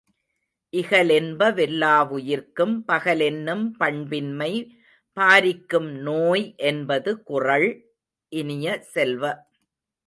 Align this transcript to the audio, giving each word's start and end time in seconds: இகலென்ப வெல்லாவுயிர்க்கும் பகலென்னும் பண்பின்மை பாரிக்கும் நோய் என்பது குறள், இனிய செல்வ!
இகலென்ப 0.73 1.49
வெல்லாவுயிர்க்கும் 1.57 2.73
பகலென்னும் 2.87 3.63
பண்பின்மை 3.79 4.51
பாரிக்கும் 5.17 5.91
நோய் 6.01 6.45
என்பது 6.69 7.13
குறள், 7.23 7.69
இனிய 8.31 8.67
செல்வ! 8.93 9.23